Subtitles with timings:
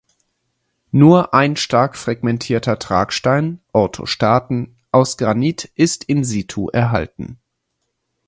[0.89, 7.37] Nur ein stark fragmentierter Tragstein ("Orthostaten") aus Granit ist in situ erhalten.